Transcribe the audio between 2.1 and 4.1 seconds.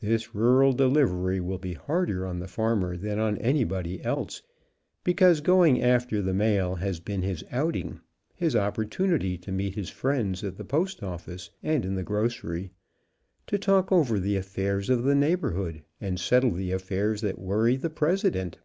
on the farmer than on anybody